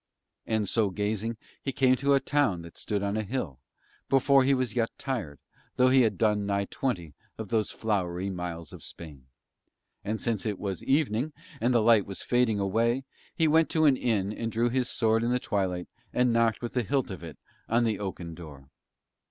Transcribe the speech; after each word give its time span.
And 0.47 0.67
so 0.67 0.89
gazing 0.89 1.37
he 1.61 1.71
came 1.71 1.95
to 1.97 2.15
a 2.15 2.19
town 2.19 2.63
that 2.63 2.75
stood 2.75 3.03
on 3.03 3.15
a 3.15 3.21
hill, 3.21 3.59
before 4.09 4.43
he 4.43 4.55
was 4.55 4.75
yet 4.75 4.89
tired, 4.97 5.37
though 5.75 5.89
he 5.89 6.01
had 6.01 6.17
done 6.17 6.47
nigh 6.47 6.65
twenty 6.71 7.13
of 7.37 7.49
those 7.49 7.69
flowery 7.69 8.31
miles 8.31 8.73
of 8.73 8.81
Spain; 8.83 9.27
and 10.03 10.19
since 10.19 10.43
it 10.43 10.57
was 10.57 10.83
evening 10.83 11.33
and 11.59 11.71
the 11.71 11.83
light 11.83 12.07
was 12.07 12.23
fading 12.23 12.57
away, 12.59 13.03
he 13.35 13.47
went 13.47 13.69
to 13.69 13.85
an 13.85 13.95
inn 13.95 14.33
and 14.33 14.51
drew 14.51 14.69
his 14.71 14.89
sword 14.89 15.21
in 15.21 15.29
the 15.29 15.39
twilight 15.39 15.87
and 16.11 16.33
knocked 16.33 16.63
with 16.63 16.73
the 16.73 16.81
hilt 16.81 17.11
of 17.11 17.23
it 17.23 17.37
on 17.69 17.83
the 17.83 17.99
oaken 17.99 18.33
door. 18.33 18.71